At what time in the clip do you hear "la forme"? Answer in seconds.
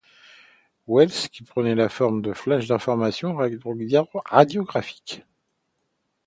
1.75-2.23